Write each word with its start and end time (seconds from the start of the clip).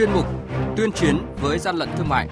chuyên 0.00 0.12
mục 0.12 0.26
Tuyên 0.76 0.92
chiến 0.92 1.16
với 1.40 1.58
gian 1.58 1.76
lận 1.76 1.88
thương 1.96 2.08
mại. 2.08 2.28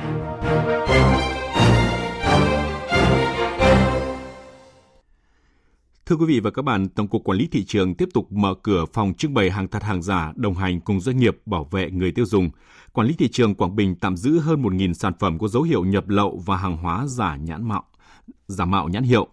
Thưa 6.06 6.17
quý 6.17 6.26
vị 6.26 6.40
và 6.40 6.51
các 6.51 6.62
bạn, 6.62 6.88
Tổng 6.88 7.08
cục 7.08 7.24
Quản 7.24 7.38
lý 7.38 7.49
thị 7.53 7.65
trường 7.65 7.94
tiếp 7.94 8.08
tục 8.15 8.33
mở 8.33 8.54
cửa 8.62 8.85
phòng 8.92 9.15
trưng 9.15 9.35
bày 9.35 9.51
hàng 9.51 9.69
thật 9.69 9.83
hàng 9.83 10.03
giả 10.03 10.33
đồng 10.37 10.54
hành 10.54 10.81
cùng 10.81 11.01
doanh 11.01 11.17
nghiệp 11.17 11.37
bảo 11.46 11.69
vệ 11.71 11.90
người 11.90 12.12
tiêu 12.12 12.24
dùng. 12.26 12.51
Quản 12.92 13.06
lý 13.06 13.15
thị 13.15 13.28
trường 13.28 13.54
Quảng 13.54 13.76
Bình 13.76 13.94
tạm 14.00 14.16
giữ 14.16 14.38
hơn 14.38 14.62
1.000 14.62 14.92
sản 14.92 15.12
phẩm 15.19 15.38
có 15.38 15.48
dấu 15.48 15.62
hiệu 15.62 15.85
nhập 15.85 16.09
lậu 16.09 16.42
và 16.46 16.56
hàng 16.56 16.77
hóa 16.77 17.06
giả 17.06 17.37
nhãn 17.37 17.69
mạo, 17.69 17.84
giả 18.46 18.64
mạo 18.64 18.88
nhãn 18.88 19.02
hiệu. 19.02 19.28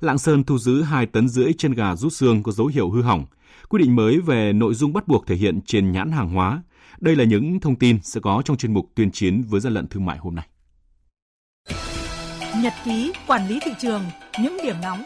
Lạng 0.00 0.18
Sơn 0.18 0.44
thu 0.44 0.58
giữ 0.58 0.82
2 0.82 1.06
tấn 1.06 1.28
rưỡi 1.28 1.52
chân 1.58 1.72
gà 1.72 1.96
rút 1.96 2.12
xương 2.12 2.42
có 2.42 2.52
dấu 2.52 2.66
hiệu 2.66 2.90
hư 2.90 3.02
hỏng. 3.02 3.24
Quy 3.68 3.82
định 3.82 3.96
mới 3.96 4.20
về 4.20 4.52
nội 4.52 4.74
dung 4.74 4.92
bắt 4.92 5.08
buộc 5.08 5.26
thể 5.26 5.36
hiện 5.36 5.60
trên 5.66 5.92
nhãn 5.92 6.12
hàng 6.12 6.34
hóa. 6.34 6.62
Đây 7.00 7.16
là 7.16 7.24
những 7.24 7.60
thông 7.60 7.76
tin 7.76 7.98
sẽ 8.02 8.20
có 8.20 8.42
trong 8.44 8.56
chuyên 8.56 8.74
mục 8.74 8.86
tuyên 8.94 9.10
chiến 9.10 9.42
với 9.48 9.60
gian 9.60 9.72
lận 9.74 9.86
thương 9.86 10.04
mại 10.04 10.18
hôm 10.18 10.34
nay. 10.34 10.46
Nhật 12.62 12.72
ký 12.84 13.12
quản 13.26 13.48
lý 13.48 13.58
thị 13.64 13.70
trường, 13.78 14.02
những 14.42 14.58
điểm 14.62 14.76
nóng 14.82 15.02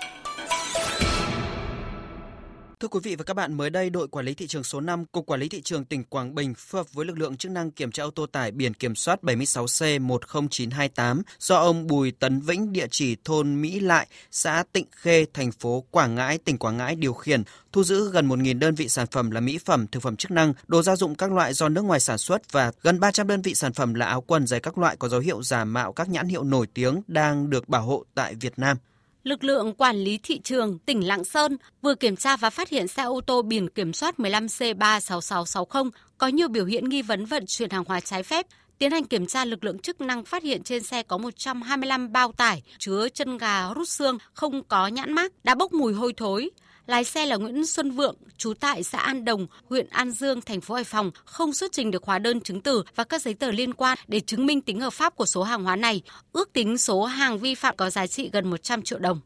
Thưa 2.84 2.88
quý 2.88 3.00
vị 3.02 3.16
và 3.16 3.24
các 3.24 3.34
bạn, 3.34 3.54
mới 3.54 3.70
đây 3.70 3.90
đội 3.90 4.08
quản 4.08 4.26
lý 4.26 4.34
thị 4.34 4.46
trường 4.46 4.64
số 4.64 4.80
5 4.80 5.04
Cục 5.04 5.26
Quản 5.26 5.40
lý 5.40 5.48
thị 5.48 5.62
trường 5.62 5.84
tỉnh 5.84 6.04
Quảng 6.04 6.34
Bình 6.34 6.54
phối 6.54 6.80
hợp 6.80 6.92
với 6.92 7.06
lực 7.06 7.18
lượng 7.18 7.36
chức 7.36 7.52
năng 7.52 7.70
kiểm 7.70 7.90
tra 7.90 8.02
ô 8.02 8.10
tô 8.10 8.26
tải 8.26 8.50
biển 8.50 8.74
kiểm 8.74 8.94
soát 8.94 9.18
76C10928 9.22 11.22
do 11.38 11.56
ông 11.56 11.86
Bùi 11.86 12.10
Tấn 12.10 12.40
Vĩnh 12.40 12.72
địa 12.72 12.86
chỉ 12.90 13.16
thôn 13.24 13.62
Mỹ 13.62 13.80
Lại, 13.80 14.06
xã 14.30 14.64
Tịnh 14.72 14.86
Khê, 14.96 15.26
thành 15.34 15.52
phố 15.52 15.84
Quảng 15.90 16.14
Ngãi, 16.14 16.38
tỉnh 16.38 16.58
Quảng 16.58 16.76
Ngãi 16.76 16.94
điều 16.94 17.12
khiển, 17.12 17.42
thu 17.72 17.84
giữ 17.84 18.10
gần 18.10 18.28
1.000 18.28 18.58
đơn 18.58 18.74
vị 18.74 18.88
sản 18.88 19.06
phẩm 19.06 19.30
là 19.30 19.40
mỹ 19.40 19.58
phẩm, 19.64 19.86
thực 19.86 20.02
phẩm 20.02 20.16
chức 20.16 20.30
năng, 20.30 20.52
đồ 20.66 20.82
gia 20.82 20.96
dụng 20.96 21.14
các 21.14 21.32
loại 21.32 21.54
do 21.54 21.68
nước 21.68 21.82
ngoài 21.82 22.00
sản 22.00 22.18
xuất 22.18 22.52
và 22.52 22.72
gần 22.82 23.00
300 23.00 23.26
đơn 23.26 23.42
vị 23.42 23.54
sản 23.54 23.72
phẩm 23.72 23.94
là 23.94 24.06
áo 24.06 24.20
quần 24.20 24.46
giày 24.46 24.60
các 24.60 24.78
loại 24.78 24.96
có 24.96 25.08
dấu 25.08 25.20
hiệu 25.20 25.42
giả 25.42 25.64
mạo 25.64 25.92
các 25.92 26.08
nhãn 26.08 26.28
hiệu 26.28 26.44
nổi 26.44 26.66
tiếng 26.74 27.02
đang 27.06 27.50
được 27.50 27.68
bảo 27.68 27.82
hộ 27.82 28.04
tại 28.14 28.34
Việt 28.34 28.58
Nam 28.58 28.76
lực 29.24 29.44
lượng 29.44 29.74
quản 29.74 29.96
lý 29.96 30.18
thị 30.22 30.40
trường 30.44 30.78
tỉnh 30.78 31.06
Lạng 31.06 31.24
Sơn 31.24 31.56
vừa 31.82 31.94
kiểm 31.94 32.16
tra 32.16 32.36
và 32.36 32.50
phát 32.50 32.68
hiện 32.68 32.88
xe 32.88 33.02
ô 33.02 33.20
tô 33.20 33.42
biển 33.42 33.68
kiểm 33.68 33.92
soát 33.92 34.14
15C36660 34.18 35.90
có 36.18 36.26
nhiều 36.26 36.48
biểu 36.48 36.64
hiện 36.64 36.88
nghi 36.88 37.02
vấn 37.02 37.24
vận 37.24 37.46
chuyển 37.46 37.70
hàng 37.70 37.84
hóa 37.86 38.00
trái 38.00 38.22
phép. 38.22 38.46
Tiến 38.78 38.90
hành 38.90 39.04
kiểm 39.04 39.26
tra, 39.26 39.44
lực 39.44 39.64
lượng 39.64 39.78
chức 39.78 40.00
năng 40.00 40.24
phát 40.24 40.42
hiện 40.42 40.62
trên 40.62 40.82
xe 40.82 41.02
có 41.02 41.18
125 41.18 42.12
bao 42.12 42.32
tải 42.32 42.62
chứa 42.78 43.08
chân 43.08 43.38
gà 43.38 43.74
rút 43.74 43.88
xương 43.88 44.18
không 44.32 44.62
có 44.62 44.86
nhãn 44.86 45.12
mác, 45.12 45.44
đã 45.44 45.54
bốc 45.54 45.72
mùi 45.72 45.92
hôi 45.92 46.12
thối. 46.16 46.50
Lái 46.86 47.04
xe 47.04 47.26
là 47.26 47.36
Nguyễn 47.36 47.66
Xuân 47.66 47.90
Vượng, 47.90 48.16
trú 48.36 48.54
tại 48.54 48.82
xã 48.82 48.98
An 48.98 49.24
Đồng, 49.24 49.46
huyện 49.70 49.86
An 49.90 50.10
Dương, 50.10 50.40
thành 50.40 50.60
phố 50.60 50.74
Hải 50.74 50.84
Phòng, 50.84 51.10
không 51.24 51.52
xuất 51.52 51.72
trình 51.72 51.90
được 51.90 52.04
hóa 52.04 52.18
đơn 52.18 52.40
chứng 52.40 52.60
từ 52.60 52.82
và 52.96 53.04
các 53.04 53.22
giấy 53.22 53.34
tờ 53.34 53.50
liên 53.50 53.74
quan 53.74 53.98
để 54.08 54.20
chứng 54.20 54.46
minh 54.46 54.60
tính 54.60 54.80
hợp 54.80 54.92
pháp 54.92 55.16
của 55.16 55.26
số 55.26 55.42
hàng 55.42 55.64
hóa 55.64 55.76
này. 55.76 56.02
Ước 56.32 56.52
tính 56.52 56.78
số 56.78 57.04
hàng 57.04 57.38
vi 57.38 57.54
phạm 57.54 57.76
có 57.76 57.90
giá 57.90 58.06
trị 58.06 58.30
gần 58.32 58.50
100 58.50 58.82
triệu 58.82 58.98
đồng. 58.98 59.20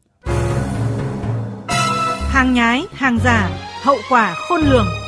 Hàng 2.31 2.53
nhái, 2.53 2.83
hàng 2.93 3.19
giả, 3.23 3.49
hậu 3.83 3.97
quả 4.09 4.35
khôn 4.49 4.61
lường. 4.61 4.98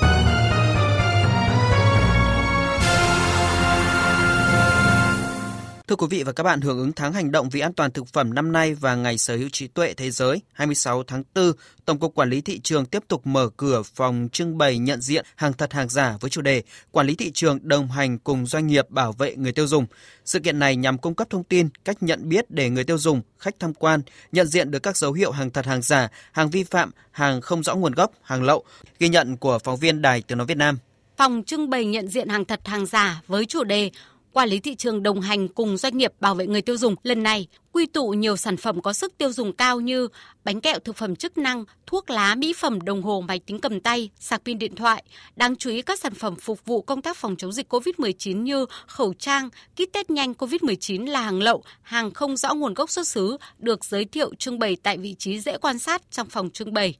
Thưa 5.92 5.96
quý 5.96 6.08
vị 6.10 6.24
và 6.24 6.32
các 6.32 6.44
bạn, 6.44 6.62
hưởng 6.62 6.78
ứng 6.78 6.92
tháng 6.92 7.14
hành 7.14 7.32
động 7.32 7.50
vì 7.50 7.60
an 7.60 7.74
toàn 7.74 7.92
thực 7.92 8.08
phẩm 8.08 8.34
năm 8.34 8.52
nay 8.52 8.74
và 8.74 8.96
Ngày 8.96 9.18
Sở 9.18 9.36
hữu 9.36 9.50
trí 9.50 9.68
tuệ 9.68 9.94
thế 9.94 10.12
giới 10.12 10.42
26 10.54 11.04
tháng 11.04 11.24
4, 11.36 11.52
Tổng 11.86 12.00
cục 12.00 12.16
Quản 12.16 12.30
lý 12.30 12.42
thị 12.42 12.60
trường 12.60 12.86
tiếp 12.86 13.04
tục 13.08 13.28
mở 13.28 13.50
cửa 13.58 13.82
phòng 13.84 14.30
trưng 14.32 14.58
bày 14.58 14.78
nhận 14.78 15.02
diện 15.02 15.26
hàng 15.36 15.54
thật 15.54 15.74
hàng 15.74 15.90
giả 15.90 16.18
với 16.22 16.30
chủ 16.30 16.42
đề 16.42 16.64
Quản 16.92 17.08
lý 17.08 17.16
thị 17.16 17.32
trường 17.34 17.60
đồng 17.62 17.92
hành 17.92 18.20
cùng 18.20 18.46
doanh 18.46 18.68
nghiệp 18.68 18.90
bảo 18.90 19.12
vệ 19.12 19.36
người 19.36 19.52
tiêu 19.52 19.68
dùng. 19.68 19.86
Sự 20.26 20.40
kiện 20.40 20.60
này 20.60 20.76
nhằm 20.76 20.98
cung 20.98 21.16
cấp 21.16 21.28
thông 21.30 21.44
tin, 21.44 21.70
cách 21.86 22.04
nhận 22.04 22.30
biết 22.30 22.52
để 22.52 22.70
người 22.70 22.84
tiêu 22.84 22.98
dùng, 22.98 23.22
khách 23.40 23.56
tham 23.60 23.74
quan 23.74 24.02
nhận 24.32 24.48
diện 24.48 24.72
được 24.72 24.84
các 24.84 24.98
dấu 24.98 25.14
hiệu 25.14 25.32
hàng 25.32 25.50
thật 25.50 25.66
hàng 25.66 25.82
giả, 25.82 26.08
hàng 26.32 26.50
vi 26.50 26.64
phạm, 26.64 26.92
hàng 27.12 27.42
không 27.42 27.64
rõ 27.64 27.76
nguồn 27.76 27.94
gốc, 27.94 28.12
hàng 28.22 28.44
lậu. 28.44 28.64
Ghi 29.00 29.10
nhận 29.10 29.38
của 29.38 29.60
phóng 29.60 29.78
viên 29.78 30.02
Đài 30.02 30.22
Tiếng 30.22 30.38
nói 30.38 30.48
Việt 30.48 30.58
Nam. 30.58 30.78
Phòng 31.18 31.44
trưng 31.46 31.70
bày 31.70 31.86
nhận 31.86 32.08
diện 32.08 32.30
hàng 32.30 32.46
thật 32.46 32.60
hàng 32.66 32.86
giả 32.86 33.22
với 33.28 33.46
chủ 33.46 33.64
đề 33.64 33.92
Quản 34.34 34.50
lý 34.50 34.60
thị 34.60 34.76
trường 34.76 35.04
đồng 35.04 35.22
hành 35.22 35.48
cùng 35.48 35.78
doanh 35.78 35.98
nghiệp 35.98 36.14
bảo 36.20 36.36
vệ 36.36 36.48
người 36.48 36.62
tiêu 36.62 36.78
dùng 36.78 36.96
lần 37.04 37.24
này 37.24 37.48
quy 37.72 37.86
tụ 37.86 38.10
nhiều 38.10 38.38
sản 38.38 38.58
phẩm 38.58 38.82
có 38.82 38.94
sức 38.94 39.18
tiêu 39.18 39.32
dùng 39.34 39.54
cao 39.54 39.80
như 39.80 40.08
bánh 40.44 40.62
kẹo 40.62 40.80
thực 40.80 40.96
phẩm 40.96 41.16
chức 41.16 41.38
năng, 41.38 41.64
thuốc 41.86 42.10
lá, 42.10 42.36
mỹ 42.36 42.54
phẩm, 42.58 42.82
đồng 42.82 43.02
hồ, 43.02 43.22
máy 43.22 43.40
tính 43.40 43.60
cầm 43.60 43.80
tay, 43.80 44.10
sạc 44.20 44.42
pin 44.46 44.58
điện 44.58 44.76
thoại. 44.76 45.04
Đáng 45.36 45.56
chú 45.56 45.70
ý 45.70 45.82
các 45.82 46.00
sản 46.00 46.14
phẩm 46.14 46.36
phục 46.36 46.66
vụ 46.66 46.82
công 46.82 47.02
tác 47.02 47.18
phòng 47.18 47.36
chống 47.36 47.52
dịch 47.52 47.74
COVID-19 47.74 48.42
như 48.42 48.66
khẩu 48.88 49.14
trang, 49.14 49.50
kit 49.50 49.94
test 49.94 50.10
nhanh 50.10 50.34
COVID-19 50.34 51.10
là 51.10 51.22
hàng 51.22 51.42
lậu, 51.42 51.64
hàng 51.82 52.12
không 52.12 52.38
rõ 52.38 52.54
nguồn 52.54 52.74
gốc 52.74 52.90
xuất 52.90 53.08
xứ 53.08 53.38
được 53.60 53.86
giới 53.86 54.06
thiệu 54.06 54.36
trưng 54.36 54.60
bày 54.60 54.78
tại 54.84 54.98
vị 54.98 55.16
trí 55.20 55.40
dễ 55.40 55.58
quan 55.58 55.80
sát 55.80 56.02
trong 56.12 56.30
phòng 56.30 56.50
trưng 56.50 56.74
bày. 56.74 56.96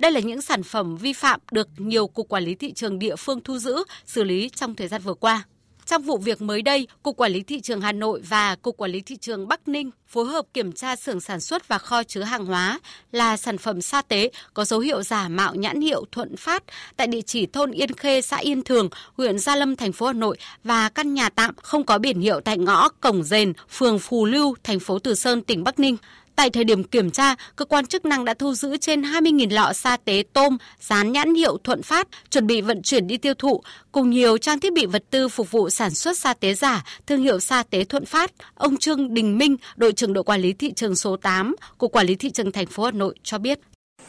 Đây 0.00 0.12
là 0.12 0.20
những 0.20 0.42
sản 0.42 0.62
phẩm 0.62 0.96
vi 0.96 1.12
phạm 1.12 1.40
được 1.50 1.68
nhiều 1.76 2.06
cục 2.06 2.28
quản 2.28 2.44
lý 2.44 2.54
thị 2.54 2.72
trường 2.72 2.98
địa 2.98 3.16
phương 3.16 3.40
thu 3.40 3.58
giữ, 3.58 3.84
xử 4.06 4.24
lý 4.24 4.48
trong 4.48 4.74
thời 4.74 4.88
gian 4.88 5.02
vừa 5.02 5.14
qua. 5.14 5.44
Trong 5.86 6.02
vụ 6.02 6.18
việc 6.18 6.42
mới 6.42 6.62
đây, 6.62 6.88
Cục 7.02 7.16
Quản 7.16 7.32
lý 7.32 7.42
Thị 7.42 7.60
trường 7.60 7.80
Hà 7.80 7.92
Nội 7.92 8.20
và 8.28 8.54
Cục 8.54 8.76
Quản 8.76 8.90
lý 8.90 9.00
Thị 9.00 9.16
trường 9.16 9.48
Bắc 9.48 9.68
Ninh 9.68 9.90
phối 10.08 10.26
hợp 10.26 10.46
kiểm 10.54 10.72
tra 10.72 10.96
xưởng 10.96 11.20
sản 11.20 11.40
xuất 11.40 11.68
và 11.68 11.78
kho 11.78 12.02
chứa 12.02 12.22
hàng 12.22 12.46
hóa 12.46 12.80
là 13.12 13.36
sản 13.36 13.58
phẩm 13.58 13.80
sa 13.82 14.02
tế 14.02 14.30
có 14.54 14.64
dấu 14.64 14.80
hiệu 14.80 15.02
giả 15.02 15.28
mạo 15.28 15.54
nhãn 15.54 15.80
hiệu 15.80 16.04
Thuận 16.12 16.36
Phát 16.36 16.62
tại 16.96 17.06
địa 17.06 17.22
chỉ 17.22 17.46
thôn 17.46 17.70
Yên 17.70 17.92
Khê, 17.92 18.20
xã 18.20 18.36
Yên 18.36 18.62
Thường, 18.62 18.88
huyện 19.16 19.38
Gia 19.38 19.56
Lâm, 19.56 19.76
thành 19.76 19.92
phố 19.92 20.06
Hà 20.06 20.12
Nội 20.12 20.36
và 20.64 20.88
căn 20.88 21.14
nhà 21.14 21.28
tạm 21.28 21.54
không 21.62 21.84
có 21.84 21.98
biển 21.98 22.20
hiệu 22.20 22.40
tại 22.40 22.58
ngõ 22.58 22.88
Cổng 22.88 23.22
Dền, 23.22 23.52
phường 23.70 23.98
Phù 23.98 24.24
Lưu, 24.24 24.54
thành 24.64 24.80
phố 24.80 24.98
Từ 24.98 25.14
Sơn, 25.14 25.42
tỉnh 25.42 25.64
Bắc 25.64 25.78
Ninh. 25.78 25.96
Tại 26.36 26.50
thời 26.50 26.64
điểm 26.64 26.84
kiểm 26.84 27.10
tra, 27.10 27.34
cơ 27.56 27.64
quan 27.64 27.86
chức 27.86 28.04
năng 28.04 28.24
đã 28.24 28.34
thu 28.34 28.54
giữ 28.54 28.76
trên 28.76 29.02
20.000 29.02 29.54
lọ 29.54 29.72
sa 29.72 29.96
tế 30.04 30.24
tôm 30.32 30.56
dán 30.80 31.12
nhãn 31.12 31.34
hiệu 31.34 31.58
Thuận 31.64 31.82
Phát, 31.82 32.08
chuẩn 32.30 32.46
bị 32.46 32.60
vận 32.60 32.82
chuyển 32.82 33.06
đi 33.06 33.16
tiêu 33.16 33.34
thụ, 33.34 33.62
cùng 33.92 34.10
nhiều 34.10 34.38
trang 34.38 34.60
thiết 34.60 34.72
bị 34.72 34.86
vật 34.86 35.04
tư 35.10 35.28
phục 35.28 35.50
vụ 35.50 35.70
sản 35.70 35.90
xuất 35.90 36.18
sa 36.18 36.34
tế 36.34 36.54
giả, 36.54 36.84
thương 37.06 37.22
hiệu 37.22 37.40
sa 37.40 37.62
tế 37.62 37.84
Thuận 37.84 38.04
Phát. 38.04 38.32
Ông 38.54 38.76
Trương 38.76 39.14
Đình 39.14 39.38
Minh, 39.38 39.56
đội 39.76 39.92
trưởng 39.92 40.12
đội 40.12 40.24
quản 40.24 40.40
lý 40.40 40.52
thị 40.52 40.72
trường 40.72 40.96
số 40.96 41.16
8 41.16 41.56
của 41.78 41.88
Quản 41.88 42.06
lý 42.06 42.14
thị 42.14 42.30
trường 42.30 42.52
thành 42.52 42.66
phố 42.66 42.84
Hà 42.84 42.90
Nội 42.90 43.14
cho 43.22 43.38
biết 43.38 43.58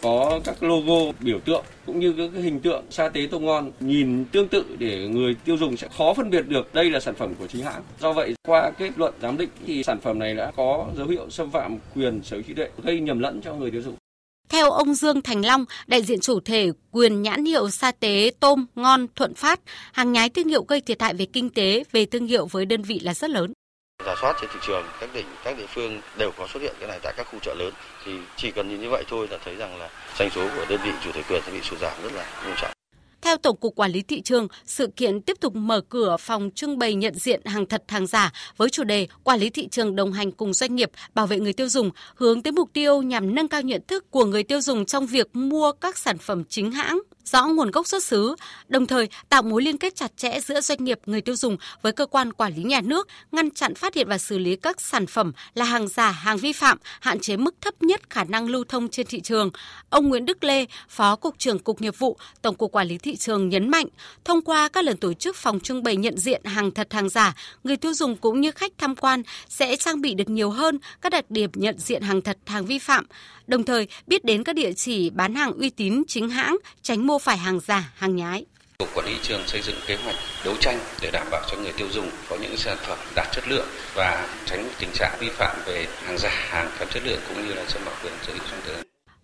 có 0.01 0.39
các 0.43 0.63
logo 0.63 1.11
biểu 1.19 1.39
tượng 1.39 1.63
cũng 1.85 1.99
như 1.99 2.13
các 2.17 2.29
hình 2.33 2.59
tượng 2.59 2.83
sa 2.89 3.09
tế 3.09 3.27
tôm 3.31 3.45
ngon 3.45 3.71
nhìn 3.79 4.25
tương 4.25 4.47
tự 4.47 4.65
để 4.79 5.07
người 5.07 5.35
tiêu 5.45 5.57
dùng 5.57 5.77
sẽ 5.77 5.87
khó 5.97 6.13
phân 6.13 6.29
biệt 6.29 6.47
được 6.47 6.73
đây 6.73 6.89
là 6.89 6.99
sản 6.99 7.15
phẩm 7.15 7.33
của 7.39 7.47
chính 7.47 7.63
hãng. 7.63 7.81
Do 7.99 8.13
vậy 8.13 8.33
qua 8.47 8.71
kết 8.77 8.91
luận 8.97 9.13
giám 9.21 9.37
định 9.37 9.49
thì 9.67 9.83
sản 9.83 9.99
phẩm 9.99 10.19
này 10.19 10.35
đã 10.35 10.51
có 10.55 10.87
dấu 10.97 11.07
hiệu 11.07 11.29
xâm 11.29 11.51
phạm 11.51 11.77
quyền 11.95 12.23
sở 12.23 12.35
hữu 12.37 12.43
trí 12.43 12.53
tuệ 12.53 12.69
gây 12.83 12.99
nhầm 12.99 13.19
lẫn 13.19 13.41
cho 13.41 13.53
người 13.53 13.71
tiêu 13.71 13.81
dùng. 13.81 13.95
Theo 14.49 14.71
ông 14.71 14.93
Dương 14.93 15.21
Thành 15.21 15.45
Long, 15.45 15.65
đại 15.87 16.01
diện 16.01 16.19
chủ 16.19 16.39
thể 16.39 16.71
quyền 16.91 17.21
nhãn 17.21 17.45
hiệu 17.45 17.69
sa 17.69 17.91
tế 17.91 18.31
tôm 18.39 18.65
ngon 18.75 19.07
Thuận 19.15 19.33
Phát, 19.33 19.59
hàng 19.93 20.11
nhái 20.11 20.29
thương 20.29 20.47
hiệu 20.47 20.63
gây 20.67 20.81
thiệt 20.81 21.01
hại 21.01 21.13
về 21.13 21.25
kinh 21.25 21.49
tế, 21.49 21.83
về 21.91 22.05
thương 22.05 22.27
hiệu 22.27 22.45
với 22.45 22.65
đơn 22.65 22.81
vị 22.81 22.99
là 22.99 23.13
rất 23.13 23.29
lớn 23.29 23.53
giả 24.05 24.15
soát 24.21 24.37
trên 24.41 24.49
thị 24.53 24.59
trường 24.67 24.85
các 24.99 25.09
tỉnh 25.13 25.25
các 25.43 25.57
địa 25.57 25.65
phương 25.67 26.01
đều 26.17 26.31
có 26.37 26.47
xuất 26.47 26.63
hiện 26.63 26.75
cái 26.79 26.89
này 26.89 26.99
tại 27.03 27.13
các 27.17 27.27
khu 27.31 27.39
chợ 27.41 27.55
lớn 27.59 27.73
thì 28.05 28.11
chỉ 28.35 28.51
cần 28.51 28.69
nhìn 28.69 28.81
như 28.81 28.89
vậy 28.89 29.03
thôi 29.09 29.27
là 29.31 29.37
thấy 29.45 29.55
rằng 29.55 29.79
là 29.79 29.89
doanh 30.19 30.29
số 30.29 30.47
của 30.55 30.65
đơn 30.69 30.79
vị 30.83 30.91
chủ 31.03 31.11
thể 31.11 31.23
quyền 31.29 31.41
sẽ 31.45 31.51
bị 31.51 31.61
sụt 31.61 31.79
giảm 31.79 31.93
rất 32.03 32.13
là 32.13 32.25
nghiêm 32.45 32.55
trọng. 32.61 32.71
Theo 33.21 33.37
Tổng 33.37 33.57
cục 33.57 33.75
Quản 33.75 33.91
lý 33.91 34.01
thị 34.01 34.21
trường, 34.21 34.47
sự 34.65 34.87
kiện 34.87 35.21
tiếp 35.21 35.37
tục 35.39 35.55
mở 35.55 35.81
cửa 35.89 36.17
phòng 36.19 36.49
trưng 36.55 36.77
bày 36.77 36.95
nhận 36.95 37.13
diện 37.13 37.41
hàng 37.45 37.65
thật 37.65 37.83
hàng 37.87 38.07
giả 38.07 38.31
với 38.57 38.69
chủ 38.69 38.83
đề 38.83 39.07
Quản 39.23 39.39
lý 39.39 39.49
thị 39.49 39.67
trường 39.67 39.95
đồng 39.95 40.13
hành 40.13 40.31
cùng 40.31 40.53
doanh 40.53 40.75
nghiệp, 40.75 40.91
bảo 41.13 41.27
vệ 41.27 41.39
người 41.39 41.53
tiêu 41.53 41.69
dùng, 41.69 41.91
hướng 42.15 42.43
tới 42.43 42.51
mục 42.51 42.69
tiêu 42.73 43.01
nhằm 43.01 43.35
nâng 43.35 43.47
cao 43.47 43.61
nhận 43.61 43.81
thức 43.87 44.11
của 44.11 44.25
người 44.25 44.43
tiêu 44.43 44.61
dùng 44.61 44.85
trong 44.85 45.05
việc 45.05 45.35
mua 45.35 45.71
các 45.71 45.97
sản 45.97 46.17
phẩm 46.17 46.43
chính 46.49 46.71
hãng, 46.71 46.99
rõ 47.31 47.47
nguồn 47.47 47.71
gốc 47.71 47.87
xuất 47.87 48.03
xứ, 48.03 48.35
đồng 48.67 48.85
thời 48.85 49.09
tạo 49.29 49.41
mối 49.41 49.61
liên 49.61 49.77
kết 49.77 49.95
chặt 49.95 50.11
chẽ 50.17 50.39
giữa 50.39 50.61
doanh 50.61 50.83
nghiệp 50.83 50.99
người 51.05 51.21
tiêu 51.21 51.35
dùng 51.35 51.57
với 51.81 51.91
cơ 51.91 52.05
quan 52.05 52.33
quản 52.33 52.55
lý 52.55 52.63
nhà 52.63 52.81
nước, 52.81 53.07
ngăn 53.31 53.51
chặn 53.51 53.75
phát 53.75 53.93
hiện 53.93 54.07
và 54.09 54.17
xử 54.17 54.37
lý 54.37 54.55
các 54.55 54.81
sản 54.81 55.07
phẩm 55.07 55.31
là 55.53 55.65
hàng 55.65 55.87
giả, 55.87 56.11
hàng 56.11 56.37
vi 56.37 56.53
phạm, 56.53 56.77
hạn 56.99 57.19
chế 57.19 57.37
mức 57.37 57.55
thấp 57.61 57.83
nhất 57.83 58.01
khả 58.09 58.23
năng 58.23 58.49
lưu 58.49 58.63
thông 58.63 58.89
trên 58.89 59.05
thị 59.05 59.21
trường. 59.21 59.49
Ông 59.89 60.09
Nguyễn 60.09 60.25
Đức 60.25 60.43
Lê, 60.43 60.65
Phó 60.89 61.15
cục 61.15 61.39
trưởng 61.39 61.59
Cục 61.59 61.81
Nghiệp 61.81 61.99
vụ, 61.99 62.17
Tổng 62.41 62.55
cục 62.55 62.71
Quản 62.71 62.87
lý 62.87 62.97
thị 62.97 63.15
trường 63.15 63.49
nhấn 63.49 63.69
mạnh, 63.69 63.87
thông 64.25 64.41
qua 64.41 64.69
các 64.69 64.83
lần 64.83 64.97
tổ 64.97 65.13
chức 65.13 65.35
phòng 65.35 65.59
trưng 65.59 65.83
bày 65.83 65.95
nhận 65.95 66.17
diện 66.17 66.41
hàng 66.45 66.71
thật 66.71 66.93
hàng 66.93 67.09
giả, 67.09 67.35
người 67.63 67.77
tiêu 67.77 67.93
dùng 67.93 68.15
cũng 68.15 68.41
như 68.41 68.51
khách 68.51 68.71
tham 68.77 68.95
quan 68.95 69.23
sẽ 69.49 69.75
trang 69.75 70.01
bị 70.01 70.13
được 70.13 70.29
nhiều 70.29 70.49
hơn 70.49 70.79
các 71.01 71.11
đặc 71.11 71.31
điểm 71.31 71.49
nhận 71.53 71.79
diện 71.79 72.01
hàng 72.01 72.21
thật, 72.21 72.37
hàng 72.45 72.65
vi 72.65 72.79
phạm, 72.79 73.05
đồng 73.47 73.63
thời 73.63 73.87
biết 74.07 74.25
đến 74.25 74.43
các 74.43 74.55
địa 74.55 74.73
chỉ 74.73 75.09
bán 75.09 75.35
hàng 75.35 75.53
uy 75.53 75.69
tín 75.69 76.03
chính 76.07 76.29
hãng, 76.29 76.57
tránh 76.81 77.07
mua 77.07 77.16
phải 77.19 77.37
hàng 77.37 77.59
giả, 77.59 77.91
hàng 77.95 78.15
nhái. 78.15 78.45
Cục 78.77 78.89
Quản 78.95 79.05
lý 79.05 79.15
trường 79.23 79.47
xây 79.47 79.61
dựng 79.61 79.75
kế 79.87 79.95
hoạch 79.95 80.15
đấu 80.45 80.55
tranh 80.59 80.79
để 81.01 81.11
đảm 81.11 81.27
bảo 81.31 81.41
cho 81.51 81.57
người 81.57 81.71
tiêu 81.77 81.87
dùng 81.91 82.09
có 82.29 82.37
những 82.41 82.57
sản 82.57 82.77
phẩm 82.81 82.97
đạt 83.15 83.27
chất 83.33 83.43
lượng 83.47 83.67
và 83.95 84.27
tránh 84.45 84.69
tình 84.79 84.89
trạng 84.93 85.17
vi 85.19 85.29
phạm 85.29 85.57
về 85.65 85.87
hàng 86.05 86.17
giả, 86.17 86.29
hàng 86.49 86.69
kém 86.79 86.87
chất 86.93 87.03
lượng 87.05 87.19
cũng 87.27 87.47
như 87.47 87.53
là 87.53 87.65
xâm 87.67 87.81
phạm 87.81 87.93
quyền 88.03 88.13
sở 88.27 88.33
hữu 88.33 88.43
trí 88.51 88.55
tuệ. 88.65 88.75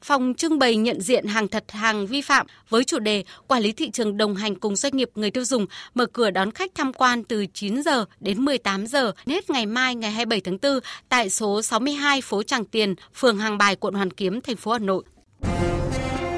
phòng 0.02 0.34
trưng 0.38 0.60
bày 0.60 0.76
nhận 0.76 1.02
diện 1.02 1.26
hàng 1.26 1.48
thật 1.48 1.72
hàng 1.72 2.08
vi 2.08 2.22
phạm 2.22 2.48
với 2.70 2.84
chủ 2.84 3.00
đề 3.00 3.24
quản 3.48 3.62
lý 3.62 3.72
thị 3.72 3.92
trường 3.92 4.18
đồng 4.18 4.36
hành 4.36 4.56
cùng 4.56 4.76
doanh 4.76 4.98
nghiệp 4.98 5.10
người 5.16 5.32
tiêu 5.32 5.46
dùng 5.46 5.66
mở 5.94 6.06
cửa 6.06 6.30
đón 6.30 6.52
khách 6.52 6.72
tham 6.76 6.94
quan 6.94 7.24
từ 7.24 7.46
9 7.54 7.84
giờ 7.84 8.06
đến 8.20 8.46
18 8.46 8.88
giờ 8.88 9.12
hết 9.28 9.50
ngày 9.50 9.66
mai 9.66 9.96
ngày 9.96 10.12
27 10.12 10.42
tháng 10.42 10.58
4 10.62 10.80
tại 11.10 11.30
số 11.30 11.62
62 11.62 12.22
phố 12.22 12.44
Tràng 12.44 12.66
Tiền, 12.66 12.96
phường 13.16 13.38
Hàng 13.38 13.58
Bài, 13.58 13.76
quận 13.76 13.94
Hoàn 13.94 14.12
Kiếm, 14.12 14.42
thành 14.42 14.56
phố 14.56 14.72
Hà 14.72 14.80
Nội. 14.80 15.04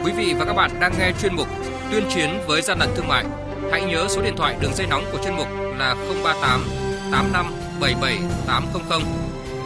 Quý 0.06 0.12
vị 0.12 0.34
và 0.40 0.46
các 0.46 0.54
bạn 0.54 0.72
đang 0.80 0.92
nghe 1.00 1.12
chuyên 1.22 1.36
mục 1.36 1.48
Tuyên 1.92 2.04
chiến 2.10 2.30
với 2.48 2.62
gian 2.62 2.80
lận 2.80 2.90
thương 2.96 3.08
mại. 3.08 3.26
Hãy 3.72 3.86
nhớ 3.86 4.08
số 4.10 4.22
điện 4.22 4.34
thoại 4.38 4.56
đường 4.60 4.74
dây 4.74 4.88
nóng 4.88 5.04
của 5.12 5.18
chuyên 5.24 5.36
mục 5.36 5.48
là 5.78 5.96
038 6.24 6.64
85 7.12 7.54
77 7.80 8.20
800 8.48 9.02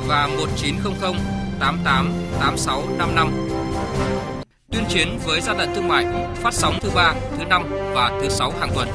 và 0.08 0.28
1900 0.28 1.14
88 1.60 2.14
86 2.40 2.84
55. 2.98 3.32
Tuyên 4.72 4.84
chiến 4.90 5.20
với 5.26 5.42
gian 5.42 5.58
lận 5.58 5.70
thương 5.76 5.88
mại 5.88 6.06
phát 6.36 6.54
sóng 6.54 6.80
thứ 6.82 6.90
ba, 6.96 7.14
thứ 7.38 7.46
năm 7.46 7.64
và 7.94 8.20
thứ 8.22 8.30
sáu 8.30 8.54
hàng 8.60 8.70
tuần. 8.76 8.88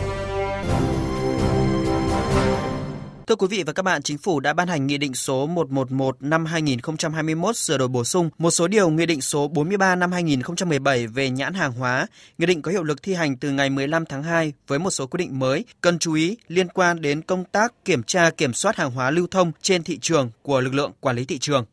Thưa 3.26 3.37
quý 3.37 3.47
vị 3.50 3.62
và 3.67 3.73
các 3.73 3.82
bạn, 3.82 4.03
Chính 4.03 4.19
phủ 4.19 4.41
đã 4.41 4.53
ban 4.53 4.69
hành 4.69 4.87
Nghị 4.87 4.99
định 4.99 5.15
số 5.15 5.47
111 5.47 6.17
năm 6.21 6.47
2021 6.47 7.56
sửa 7.56 7.79
đổi 7.79 7.88
bổ 7.88 8.05
sung 8.05 8.31
một 8.38 8.50
số 8.50 8.69
điều 8.69 8.91
Nghị 8.91 9.06
định 9.06 9.21
số 9.21 9.49
43 9.49 9.97
năm 9.97 10.12
2017 10.12 11.06
về 11.06 11.31
nhãn 11.31 11.55
hàng 11.55 11.73
hóa. 11.73 12.06
Nghị 12.38 12.47
định 12.47 12.62
có 12.62 12.71
hiệu 12.71 12.82
lực 12.82 13.03
thi 13.03 13.15
hành 13.15 13.37
từ 13.37 13.50
ngày 13.50 13.71
15 13.71 14.06
tháng 14.06 14.23
2 14.23 14.53
với 14.67 14.79
một 14.79 14.91
số 14.91 15.06
quy 15.06 15.19
định 15.19 15.38
mới 15.38 15.65
cần 15.81 15.99
chú 15.99 16.15
ý 16.15 16.37
liên 16.49 16.69
quan 16.69 17.00
đến 17.00 17.23
công 17.23 17.44
tác 17.44 17.85
kiểm 17.85 18.03
tra 18.03 18.31
kiểm 18.31 18.53
soát 18.53 18.76
hàng 18.76 18.91
hóa 18.91 19.11
lưu 19.11 19.27
thông 19.31 19.53
trên 19.62 19.82
thị 19.82 19.99
trường 19.99 20.31
của 20.43 20.61
lực 20.61 20.75
lượng 20.75 20.93
quản 21.00 21.17
lý 21.17 21.25
thị 21.25 21.38
trường. 21.38 21.65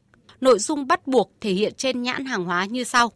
Nội 0.42 0.60
dung 0.60 0.88
bắt 0.88 1.08
buộc 1.08 1.32
thể 1.42 1.52
hiện 1.52 1.74
trên 1.78 2.02
nhãn 2.02 2.26
hàng 2.26 2.46
hóa 2.46 2.66
như 2.66 2.84
sau. 2.84 3.12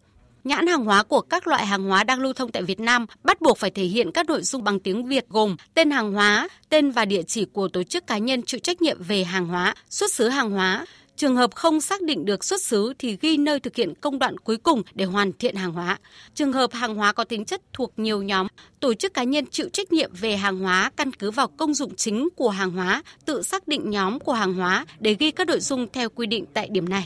Nhãn 0.45 0.68
hàng 0.68 0.86
hóa 0.86 1.03
của 1.03 1.21
các 1.21 1.47
loại 1.47 1.65
hàng 1.65 1.83
hóa 1.83 2.03
đang 2.03 2.19
lưu 2.19 2.33
thông 2.33 2.51
tại 2.51 2.63
Việt 2.63 2.80
Nam 2.80 3.06
bắt 3.24 3.42
buộc 3.42 3.57
phải 3.57 3.71
thể 3.71 3.83
hiện 3.83 4.12
các 4.12 4.25
nội 4.25 4.42
dung 4.42 4.63
bằng 4.63 4.80
tiếng 4.80 5.06
Việt 5.06 5.25
gồm 5.30 5.56
tên 5.74 5.92
hàng 5.92 6.13
hóa, 6.13 6.47
tên 6.69 6.92
và 6.92 7.06
địa 7.06 7.21
chỉ 7.24 7.45
của 7.45 7.68
tổ 7.68 7.83
chức 7.83 8.07
cá 8.07 8.18
nhân 8.18 8.44
chịu 8.44 8.59
trách 8.59 8.81
nhiệm 8.81 9.03
về 9.03 9.24
hàng 9.24 9.47
hóa, 9.47 9.75
xuất 9.89 10.13
xứ 10.13 10.30
hàng 10.30 10.51
hóa. 10.51 10.86
Trường 11.15 11.36
hợp 11.36 11.56
không 11.56 11.81
xác 11.81 12.01
định 12.01 12.25
được 12.25 12.44
xuất 12.44 12.62
xứ 12.62 12.94
thì 13.00 13.18
ghi 13.21 13.38
nơi 13.38 13.59
thực 13.59 13.75
hiện 13.75 13.94
công 14.01 14.19
đoạn 14.19 14.38
cuối 14.38 14.57
cùng 14.57 14.81
để 14.94 15.06
hoàn 15.06 15.31
thiện 15.33 15.56
hàng 15.56 15.71
hóa. 15.71 16.00
Trường 16.33 16.53
hợp 16.53 16.74
hàng 16.74 16.95
hóa 16.95 17.13
có 17.13 17.24
tính 17.24 17.45
chất 17.45 17.62
thuộc 17.74 17.94
nhiều 17.98 18.24
nhóm, 18.24 18.48
tổ 18.80 18.94
chức 18.94 19.13
cá 19.13 19.24
nhân 19.24 19.45
chịu 19.45 19.69
trách 19.74 19.91
nhiệm 19.91 20.12
về 20.13 20.38
hàng 20.38 20.59
hóa 20.59 20.91
căn 20.98 21.12
cứ 21.12 21.31
vào 21.31 21.48
công 21.48 21.74
dụng 21.74 21.95
chính 21.95 22.30
của 22.36 22.50
hàng 22.50 22.71
hóa, 22.71 23.03
tự 23.25 23.41
xác 23.41 23.68
định 23.68 23.89
nhóm 23.89 24.19
của 24.19 24.33
hàng 24.33 24.53
hóa 24.53 24.86
để 25.00 25.15
ghi 25.19 25.31
các 25.31 25.48
nội 25.48 25.59
dung 25.59 25.88
theo 25.94 26.09
quy 26.09 26.27
định 26.27 26.45
tại 26.53 26.69
điểm 26.71 26.89
này. 26.89 27.06